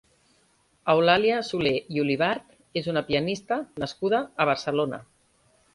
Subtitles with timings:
[0.93, 5.07] Eulàlia Solé i Olivart és una pianista nascuda a Barcelona.